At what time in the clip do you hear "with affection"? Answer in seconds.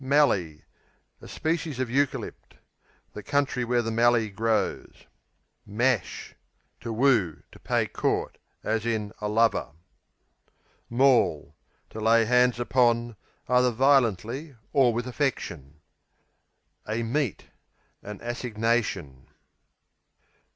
14.91-15.81